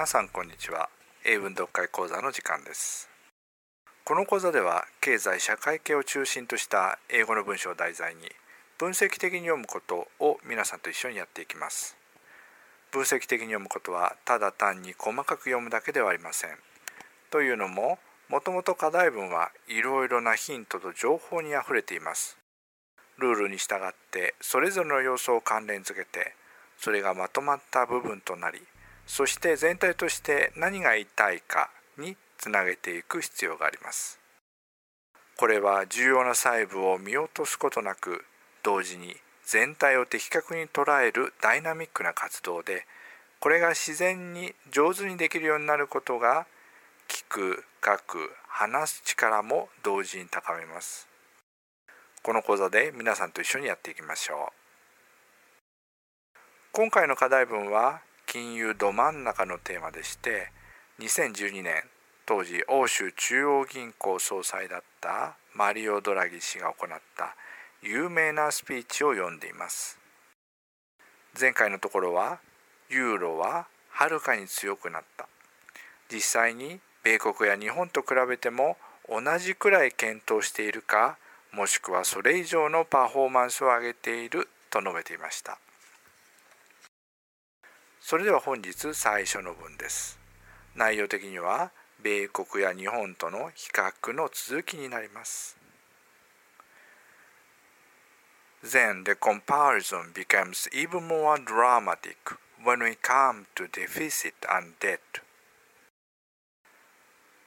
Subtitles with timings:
[0.00, 0.88] 皆さんこんにちは。
[1.26, 3.10] 英文読解講座の時間です。
[4.02, 8.22] この講座では経済社会系を中心とした英語の文章を題材に
[8.78, 11.98] 分析的に読むことを皆さんと一緒にやっていきます。
[12.90, 16.52] 分析的に読むことはただ単に細かく読むだけではありません。
[17.30, 17.98] というのも
[18.30, 22.38] もともと課題文はいろいろなヒントと情報にあふれています。
[23.18, 26.34] ルールに従ってそれぞれの要素を関連づけて
[26.78, 28.62] それがまとまった部分となり
[29.10, 31.68] そして全体として何が言いたいか
[31.98, 34.20] につなげていく必要があります。
[35.36, 38.24] これは重要な細部を見落とすことなく
[38.62, 42.86] 同時に全体を的確に捉えるダイナミックな活動で
[43.40, 46.46] これが自然に上手にできるようになることが
[47.08, 51.08] 聞く書く話す力も同時に高めます。
[52.22, 56.38] この講座で皆さんと一緒にやっていきましょう。
[56.70, 60.52] 今回の課題文は金融ど真ん中のテーマでして
[61.00, 61.82] 2012年
[62.26, 67.34] 当時欧州中央銀行総裁だったマリオ・ドラギ氏が行った
[67.82, 69.98] 有名なスピーチを読んでいます。
[71.40, 72.38] 前回のところは
[72.88, 75.26] ユーロははるかに強くなった。
[76.08, 78.76] 実際に米国や日本と比べても
[79.08, 81.18] 同じくらい検討しているか
[81.52, 85.58] もしくはそれ以上のパフォーマンスを上げていると述べていました。
[88.00, 90.18] それでは本日最初の文です
[90.74, 91.70] 内容的には
[92.02, 95.56] 米国や日本との比較の続きになります。
[98.62, 102.16] Then the comparison becomes even more dramatic
[102.62, 104.98] when we come to deficit and debt.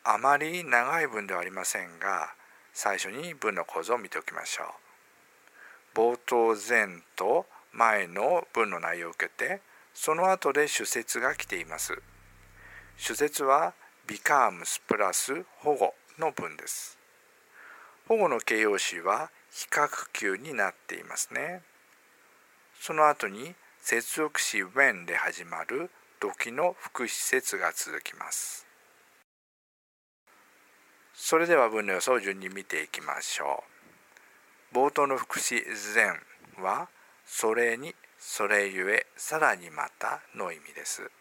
[0.03, 2.33] あまり長い文ではありませんが、
[2.73, 4.63] 最初に文の構造を見ておきましょ
[5.95, 5.97] う。
[5.97, 9.61] 冒頭前と前の文の内容を受けて、
[9.93, 12.01] その後で主説が来ています。
[12.97, 13.73] 主説は
[14.07, 16.97] becomes プラス保護の文です。
[18.07, 21.61] 保護の形容詞は比較級になっていますね。
[22.79, 25.89] その後に接続詞 when で始まる
[26.19, 28.65] 時の副詞節が続きます。
[31.13, 33.63] それでは文の予想を順に見ていきましょ
[34.71, 34.75] う。
[34.75, 36.15] 冒頭の副詞 then
[36.61, 36.89] は
[37.25, 37.93] それに
[38.25, 41.11] それゆえさらにまたの意味です。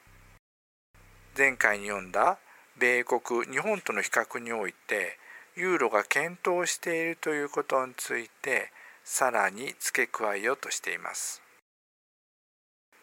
[1.37, 2.39] 前回に読んだ
[2.79, 5.19] 米国日本との比較において
[5.57, 8.71] ユーロが検討しているということについて
[9.03, 11.43] さらに付け加えようとしています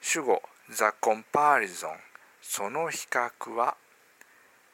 [0.01, 1.89] 主語 The comparison
[2.41, 3.75] その比較は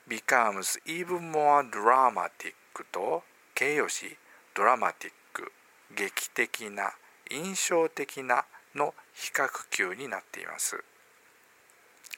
[0.07, 2.53] becomes even more dramatic
[2.91, 3.23] と
[3.55, 4.17] 形容詞
[4.53, 5.11] dramatic
[5.95, 6.91] 劇的な
[7.31, 10.83] 印象的なの比較級になっています。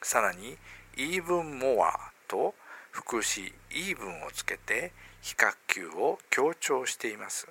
[0.02, 0.56] さらに
[0.96, 1.90] even more
[2.26, 2.54] と
[2.90, 4.92] 副詞 even をつけて
[5.22, 7.48] 比較級を強調しています。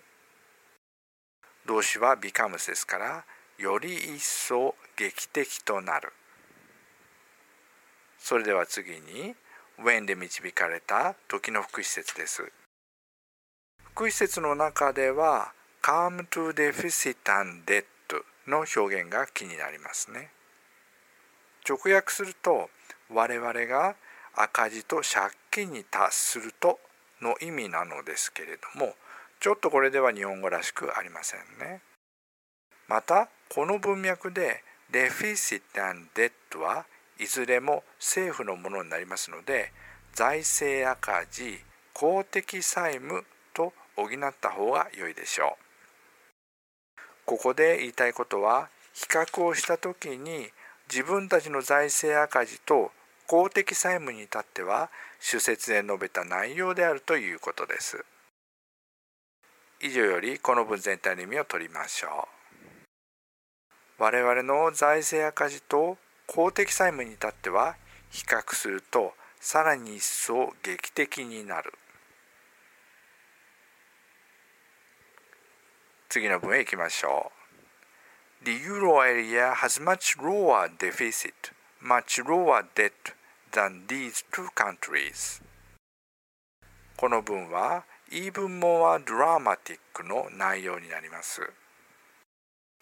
[1.65, 3.25] 動詞は becomes ですから
[3.57, 6.13] より一層劇的となる。
[8.19, 9.35] それでは次に
[9.79, 12.51] when で導かれた時の副詞節です。
[13.93, 17.85] 副詞節の中では come to deficit and debt
[18.47, 20.29] の表現が気になりますね
[21.67, 22.69] 直訳すると
[23.13, 23.95] 我々が
[24.35, 26.79] 赤字と借金に達すると
[27.21, 28.93] の意味なのですけれども
[29.39, 31.81] ちょっとこれでは日本語らしくありませんね。
[32.87, 36.85] またこの文脈でデフィシット and debt は
[37.19, 39.71] いずれも政府のものになりますので
[40.13, 41.59] 財政赤字
[41.93, 45.66] 公的債務と補った方が良いでしょう。
[47.27, 50.47] ここで言いたいことは比較をした時に
[50.89, 52.91] 自分たちの財政赤字と
[53.27, 54.89] 公的債務に至っては
[55.19, 58.05] 主説で述べた内容であるということです。
[59.81, 62.29] 以上よりこの文全体の意味を取りましょ
[63.99, 64.01] う。
[64.01, 65.97] 我々の財政赤字と
[66.27, 67.75] 公的債務に至っては
[68.09, 71.73] 比較するとさらに一層劇的になる。
[76.09, 77.31] 次の文へ行きましょ
[78.43, 78.45] う。
[78.45, 81.33] The euro area has much lower deficit,
[81.81, 82.91] much lower debt
[83.51, 85.41] than these two countries
[86.95, 91.41] この文は even more dramatic の内容になります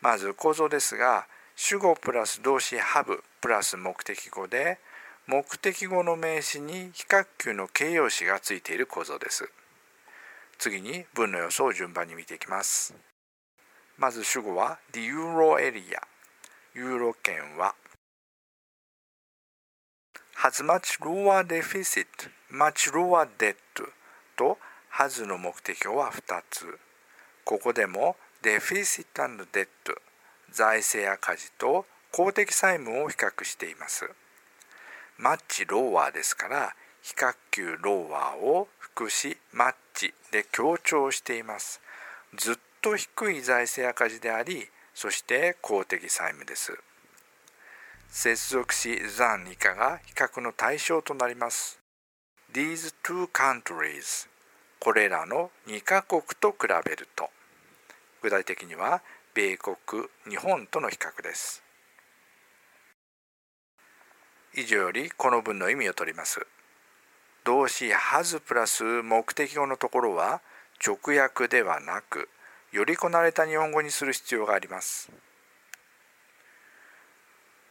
[0.02, 4.80] まず構造ですが主語プラス動詞 have プラス目的語で
[5.28, 9.50] 目的語の名詞に比較級の形容詞がついている構造です
[10.58, 12.94] 次に文の予想を順番に見ていきます
[13.98, 16.02] まず主語は The Euro Area
[16.74, 17.76] ユーロ圏は
[20.38, 22.06] has much lower deficit,
[22.52, 23.56] much lower debt
[24.36, 24.58] と
[24.92, 26.80] has の目的語は2つ。
[27.46, 29.68] ここでも deficit and debt
[30.52, 34.10] 財政赤字と公的債務を比較しています。
[35.18, 41.82] マッチローワーですから比較級ローワーを副詞マッチで強調しています。
[42.36, 42.56] ずっ
[42.86, 46.78] と低い財政赤字であり、そして公的債務です。
[48.10, 51.80] 接続詞残以下が比較の対象となります。
[52.54, 54.30] These two countries
[54.80, 57.32] これらの2カ国と比べると
[58.22, 59.02] 具体的には
[59.34, 59.76] 米国
[60.30, 61.64] 日本との比較です
[64.56, 66.46] 以上よりこの文の意味を取ります
[67.44, 70.42] 動詞 has プラス目的語のところは
[70.86, 72.30] 直訳ではなく
[72.76, 75.10] よりこなれた日本語にする必要があります。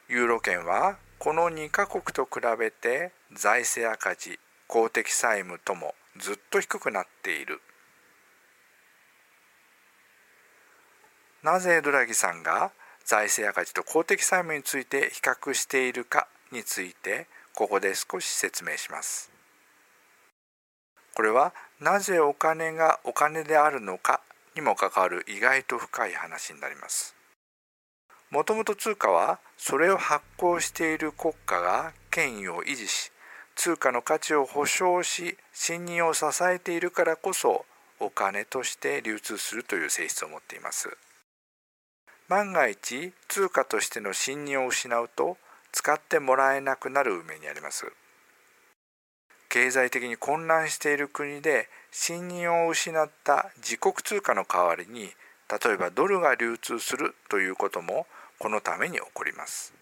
[0.08, 7.60] ユーロ圏はこの2カ国と比べて財政赤字公的債務ともずっと低くなっている。
[11.42, 12.72] なぜドラギさんが
[13.04, 19.30] 財政赤字と公的債務について比較しているかについてここで少し説明します。
[21.14, 24.22] これはなぜお金がお金であるのか
[24.54, 27.14] にも関わる意外と深い話になります。
[28.30, 33.12] もともと通貨はそれを発行している国家が権威を維持し
[33.54, 37.64] 通貨の価値を保証し信任を支えているからこそ
[38.00, 40.96] お金として流通するという性質を持っています。
[42.28, 45.36] 万が一通貨としての信任を失うと
[45.72, 47.92] 使ってもらえなくなる運命にあります。
[49.54, 55.10] 経済的に混乱している国で信任を失った自国通貨の代わりに
[55.48, 58.08] 例えばドルが流通するということも
[58.40, 59.72] このために起こります。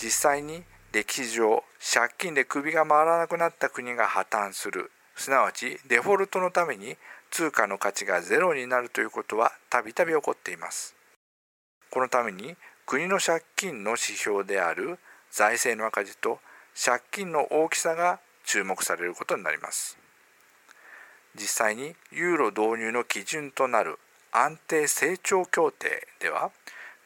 [0.00, 0.62] 実際に
[0.92, 4.92] 歴史上借金で首が回らなくなった国が破綻する。
[5.16, 6.96] すなわちデフォルトのために
[7.32, 10.94] 通貨の価値がゼロになるということはたびたび起こっています。
[11.90, 12.54] このために
[12.86, 15.00] 国の借金の指標である
[15.32, 16.38] 財政の赤字と
[16.80, 19.98] 借金の大きさが注目されることになります
[21.34, 23.98] 実際にユーロ導入の基準となる
[24.32, 26.50] 安定成長協定では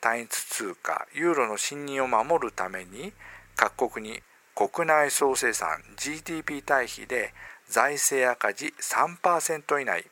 [0.01, 3.13] 単一通貨ユーロの信任を守るために
[3.57, 4.21] 各国に
[4.55, 7.35] 国内総生産 GDP 対比で
[7.69, 10.05] 財政赤字3%以内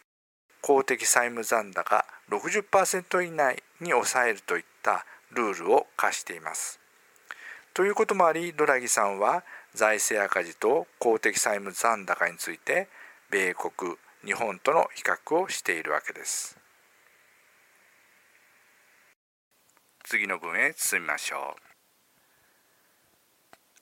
[0.61, 6.81] 公的債務残高60%以内に抑えるといったルールを課しています。
[7.73, 9.45] ということもありドラギさんは
[9.75, 12.89] 財政赤字と公的債務残高について
[13.31, 16.57] 米国日本との比較をしているわけです。
[20.05, 21.71] 次の文へ進みましょう。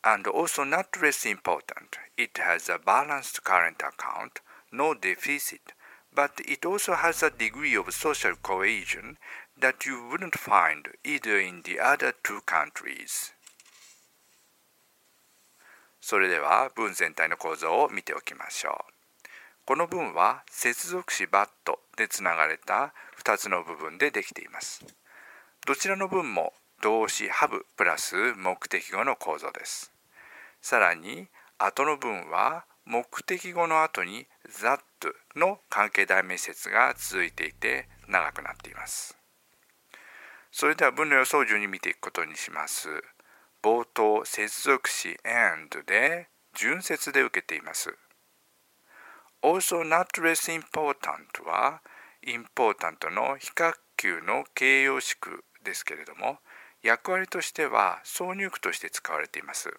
[0.05, 4.41] and also not less important, it has a balanced current account,
[4.73, 5.73] no deficit,
[6.15, 9.19] but it also has a degree of social cohesion
[9.61, 13.33] that you wouldn't find either in the other two countries.
[16.09, 18.75] それでは文全体の構造を見ておきましょう。
[19.67, 24.87] この文は接続詞バットでつながれた2つの部分でできています。
[25.67, 29.93] どちらの文も動詞ハブプラス目的語の構造です。
[30.63, 34.27] さらに後の文は目的語の後に
[34.63, 34.81] that
[35.37, 39.15] の関係代名詞が続いていて長くなっています。
[40.53, 42.89] それでは文の予想順に見ていくことにします。
[43.63, 47.97] 冒頭接続詞 and で順接で受けています。
[49.43, 51.83] also not less important は
[52.25, 56.39] important の比較級の形容詞句ですけれども
[56.83, 59.71] 役割としては挿入句として使われています。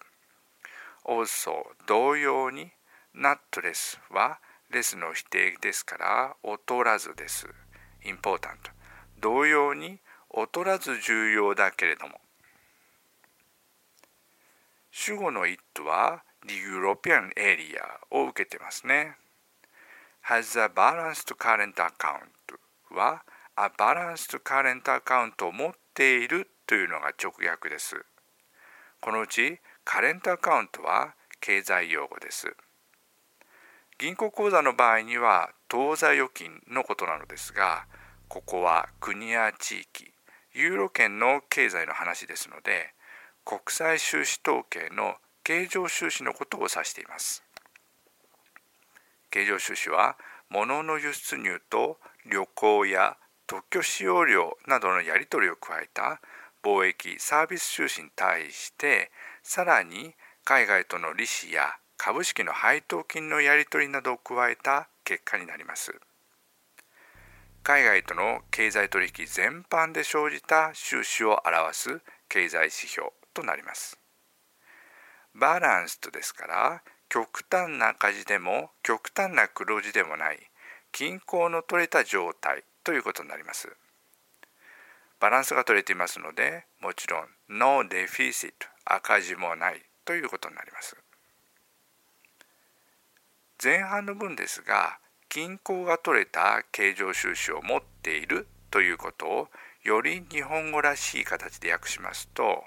[1.06, 1.52] also
[1.86, 2.72] 同様に
[3.14, 4.38] notless は
[4.70, 7.48] レスの否定ですから劣らずです。
[8.04, 8.40] important
[9.20, 10.00] 同様に
[10.34, 12.20] 劣らず重要だけれども
[14.90, 19.16] 主語の it は The European Area を受けてますね。
[20.22, 22.20] has a balanced current account
[22.90, 23.22] は
[23.56, 28.04] a balanced current account を持っているというのが直訳です。
[29.00, 32.54] このうちカレントアカウントは経済用語です。
[33.98, 37.86] 銀行口座の場合には当座預金のことなのですが、
[38.28, 40.12] ここは国や地域、
[40.54, 42.94] ユーロ圏の経済の話ですので、
[43.50, 47.42] 国際収支統計の経常収支のことを指しています。
[49.28, 50.16] 経常収支は
[50.50, 51.98] 物の輸出入と
[52.30, 53.16] 旅行や
[53.48, 56.20] 特許使用料などのやり取りを加えた
[56.62, 59.10] 貿易サービス収支に対して
[59.42, 60.14] さらに
[60.44, 65.92] 海外との利子や株式の配当金のやり取りなどを加えた結果になります。
[67.64, 73.98] 海外との経済取引全般で生じた収支を表す経済指標となります。
[75.34, 80.38] バランスとですから極端な赤字でも極端な黒字でもない
[80.92, 83.76] 均衡の取れた状態ということになります。
[85.20, 88.52] バランスが取れていますのでもちろん No deficit
[88.84, 90.96] 赤字もないということになります。
[93.62, 99.48] 前半の分ですが均衡が取れた経常収支を持っているということを
[99.84, 102.64] より日本語らしい形で訳しますと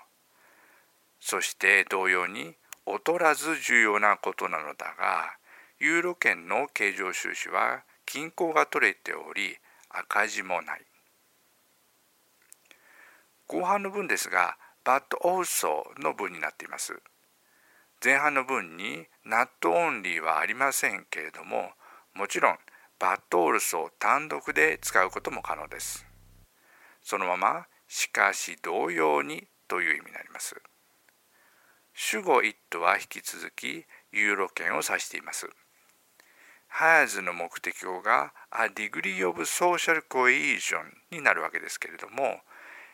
[1.25, 2.53] そして同様に
[2.85, 5.37] 劣らず重要なことなのだが
[5.79, 9.55] ユーロ圏の経常収支は均衡が取れており
[9.89, 10.81] 赤字もない。
[13.47, 16.93] 後半の文ですが but also の文になっています。
[18.03, 21.71] 前半の文に not only はありませんけれども
[22.13, 22.57] もちろん
[22.99, 26.05] but also 単独で使うことも可能です。
[27.01, 30.61] そのまましかし同様にという意味になります。
[31.93, 35.47] 主語 it は引き続きユーロ圏を指しています
[36.79, 40.79] has の目的語が a degree of social cohesion
[41.12, 42.39] になるわけですけれども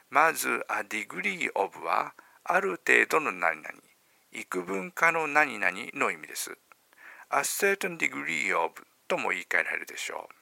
[0.09, 2.13] まず a degree of は
[2.43, 3.69] ある程度の何々
[4.31, 6.55] 幾分かの何々の意味です。
[7.31, 8.73] a certain degree of
[9.07, 10.35] とも言い換えられるでしょう。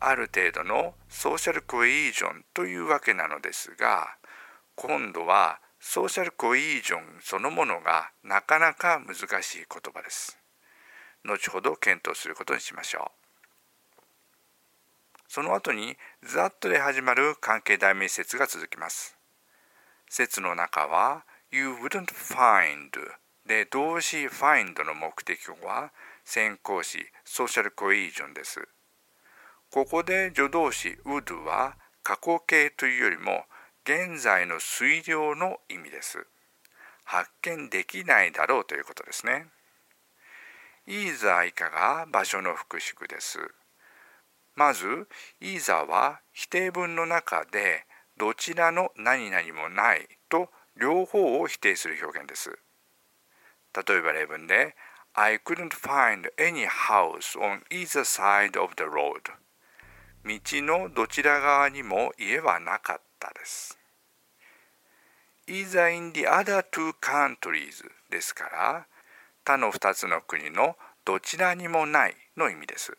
[0.00, 4.16] ある程度のソーシャルコイージョンというわけなのですが、
[4.74, 10.38] 今度はソーシャルコイージョンそのものがなかなか難しい言葉です。
[11.24, 13.18] 後ほど検討することにしましょう。
[15.28, 19.16] その後に that で始まる関係代名説が続きます。
[20.08, 22.90] 説の中は You wouldn't find
[23.46, 25.92] で動詞 find の目的語は
[26.24, 28.66] 先行詞ソーシャルコイージョンです。
[29.70, 33.44] ここで助動詞 would は過去形というよりも
[33.88, 36.26] 現在の推量の意味です。
[37.04, 39.46] 発見できないだろうということですね。
[40.86, 43.38] either 以下が場所の副詞です。
[44.54, 45.08] まず
[45.40, 47.86] either は否定文の中で
[48.18, 52.58] どちらの何々もないと両方を否定する表現です。
[53.74, 54.76] 例えば例文で
[55.14, 59.32] I couldn't find any house on either side of the road
[60.26, 63.77] 道のどちら側にも家はなかったです。
[65.48, 68.86] Either in the other two countries ですから
[69.44, 72.96] 他の2つの国のどちらにもないの意味です。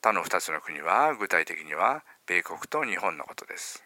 [0.00, 3.82] 他の2つの国は具体的には米国と日本のことです。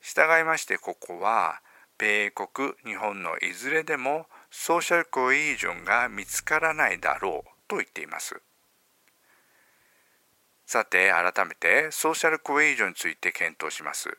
[0.00, 1.60] 従いましてここは
[1.98, 8.40] 米国日本のいずれでもソーシャルコイージョンが見つからないだろうと言っています
[10.64, 14.16] さて改めてソーシャルコイージョンについて検討します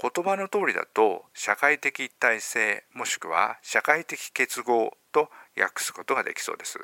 [0.00, 5.28] 言葉の通りだと社会的一体性もしくは社会的結合と
[5.58, 6.78] 訳すことができそうです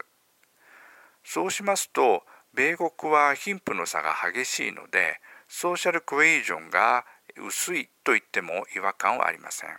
[1.24, 7.04] そうしますと米国は貧富の差が激しいのでソーシャルコイジョンが
[7.46, 9.70] 薄いと言っても違和感はありません。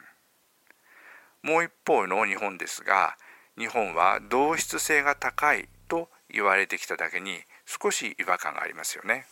[1.43, 3.17] もう一方の日本ですが
[3.57, 9.25] 日本は同質性が高いと言われてきただけに少し違和感がありますよね。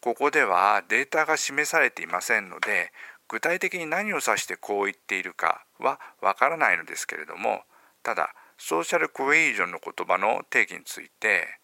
[0.00, 2.92] ここではデータが示されていませんので
[3.28, 7.62] 具体的に何を指してこう言っているかはわからないのですけれども
[8.02, 11.58] ただソーシャルコエイジョンの言葉の定義について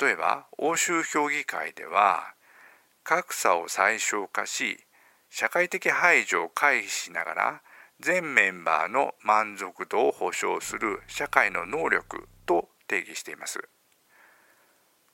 [0.00, 2.34] 例えば欧州評議会では
[3.02, 4.78] 格差を最小化し
[5.30, 7.62] 社会的排除を回避しながら
[8.00, 13.68] 全メンバーの満足度を保障する社会の能力と定義しています。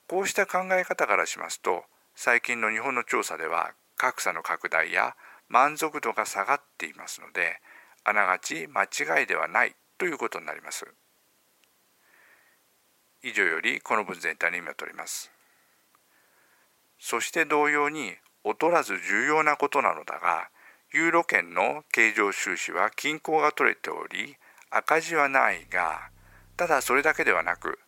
[0.08, 5.14] こうした考え方からしますと最近の日本の調査では格差の拡大や
[5.48, 7.60] 満足度が下がっていますので
[8.04, 10.86] あながち間違いではないということになります。
[13.22, 15.30] 以上よりこの文全体の意味を取ります。
[16.98, 18.14] そして同様に
[18.44, 20.48] 劣らず重要なことなのだが
[20.92, 24.36] ユーロ圏の経常収支は均衡が取れており
[24.70, 26.10] 赤字はないが
[26.56, 27.78] ただそれだけではなく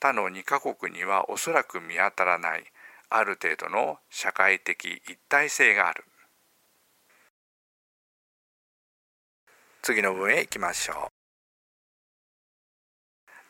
[0.00, 2.64] 他の2カ国にはおそらく見当たらない
[3.14, 6.04] ある程度の社会的一体性がある
[9.82, 11.12] 次の文へ行きましょう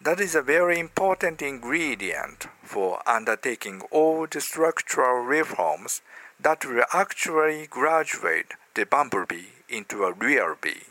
[0.03, 6.03] That is a very important ingredient for undertaking all the structural reforms
[6.43, 10.87] that will actually graduate the bumblebee into a real bee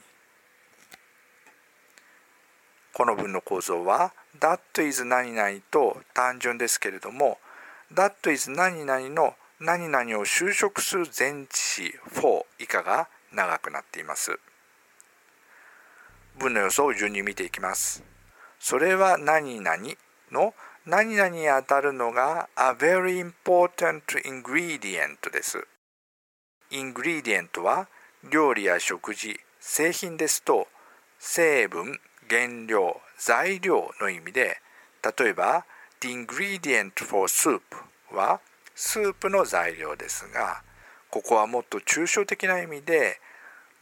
[2.94, 7.38] この文の構造は That is 何々と単純ですけれども
[7.93, 14.39] That is 何々の何々を修飾する前置詞 for 以下が長くなっています。
[16.39, 18.03] 文の予想を順に見ていきます。
[18.60, 19.77] それは何々
[20.31, 20.53] の
[20.86, 25.67] 何々に当たるのが a very important ingredient です。
[26.71, 27.89] ingredient は
[28.31, 30.67] 料理や食事、製品ですと
[31.19, 34.57] 成分、原料、材料の意味で
[35.19, 35.65] 例えば
[36.01, 37.62] The ingredient for soup
[38.12, 38.41] は
[38.74, 40.63] スープの材料ですが
[41.12, 43.20] ここはもっと抽象的な意味で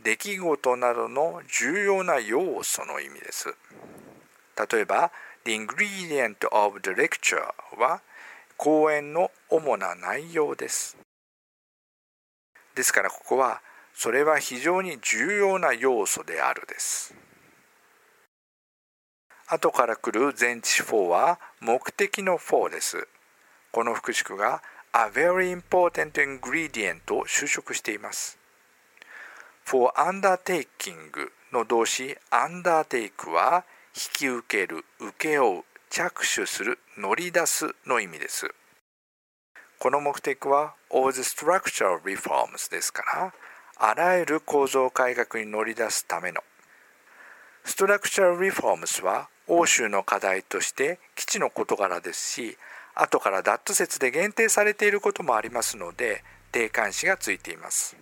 [0.03, 3.55] 出来事などの重要な要素の意味です。
[4.71, 5.11] 例えば
[5.45, 7.37] The ingredient of the lecture
[7.79, 8.01] は
[8.57, 10.97] 講演の主な内容です。
[12.75, 13.61] ですからここは
[13.93, 17.13] それは非常に重要な要素であるです。
[19.51, 23.07] 後から来る前置詞4は目的の4です。
[23.71, 24.61] この副詞が
[24.93, 28.37] a very important ingredient を修飾しています。
[29.65, 33.65] for undertaking の動詞 undertake は
[33.95, 38.53] 引き受ける、請け負う、着手する、乗り出すの意味です。
[39.79, 43.33] この目的は all the structural reforms ですから、
[43.77, 46.43] あらゆる構造改革に乗り出すための。
[47.63, 52.57] ストラクチャルリフォームスは欧州の課題として基地の事柄ですし
[52.95, 57.95] 後からダット説で限定されていることもありますので定冠詞がついています。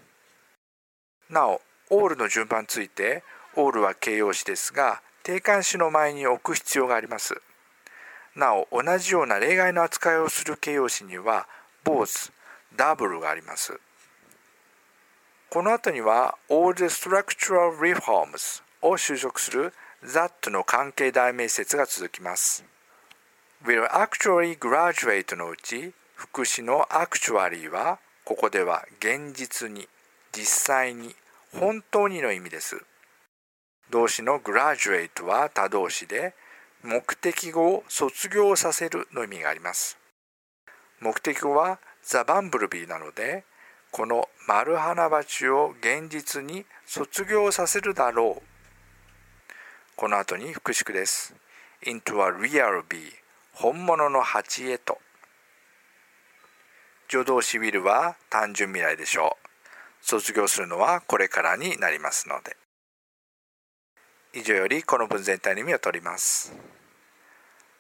[1.30, 3.24] なおオールの順番について
[3.56, 7.42] オールは形容詞ですが定冠詞の前に置く必要があります。
[8.36, 11.48] なお同じような例外の扱いをする形容詞には
[11.84, 12.32] both
[12.76, 13.80] ダブルがあります。
[15.50, 22.64] この後には all the structural reforms を修飾する that の関係代名説が続きます。
[23.66, 29.88] will actually graduate のうち副詞の actually はここでは現実に
[30.32, 31.16] 実際に
[31.54, 32.82] 本当にの意味です。
[33.90, 36.34] 動詞の graduate は他動詞で
[36.84, 39.98] 目的語を卒業させるの意味があります。
[41.00, 43.44] 目的語は The Bumblebee なので
[43.92, 48.57] この丸花鉢を現実に卒業させるだろう
[49.98, 51.34] この後に副詞です。
[51.84, 53.00] into a real bee
[53.52, 55.00] 本物の蜂へと
[57.10, 60.06] 助動詞 will は単純未来でしょう。
[60.06, 62.56] 卒業するのはこれからになりますので。
[64.36, 66.56] 以上よりこの文全体の意味を取ります。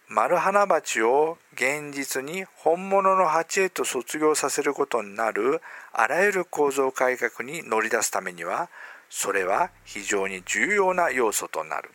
[0.08, 5.62] 丸花鉢を現実に本物の鉢へと卒業させることになる
[5.93, 8.71] あらゆる構造改革に乗り出すためには
[9.08, 11.91] それは非常に重要な要素となる。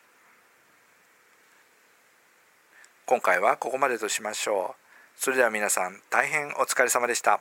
[3.04, 5.20] 今回はここまでとしましょう。
[5.20, 7.40] それでは皆さん大変お疲れ様でした。